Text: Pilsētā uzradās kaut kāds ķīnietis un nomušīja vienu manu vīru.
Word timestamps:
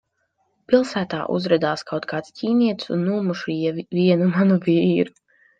Pilsētā 0.71 1.19
uzradās 1.35 1.85
kaut 1.91 2.09
kāds 2.13 2.35
ķīnietis 2.41 2.91
un 2.97 3.05
nomušīja 3.11 3.77
vienu 3.83 4.31
manu 4.35 4.59
vīru. 4.69 5.17